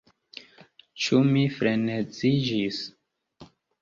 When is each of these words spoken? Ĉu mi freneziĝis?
Ĉu 1.03 1.19
mi 1.35 1.43
freneziĝis? 1.57 2.81